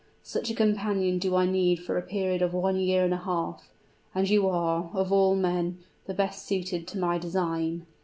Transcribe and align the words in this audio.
Such 0.23 0.49
a 0.49 0.55
companion 0.55 1.19
do 1.19 1.35
I 1.35 1.45
need 1.45 1.75
for 1.83 1.95
a 1.95 2.01
period 2.01 2.41
of 2.41 2.55
one 2.55 2.77
year 2.77 3.05
and 3.05 3.13
a 3.13 3.17
half; 3.17 3.69
and 4.15 4.27
you 4.27 4.49
are, 4.49 4.89
of 4.95 5.11
all 5.11 5.35
men, 5.35 5.77
the 6.07 6.13
best 6.15 6.43
suited 6.47 6.87
to 6.87 6.97
my 6.97 7.19
design. 7.19 7.85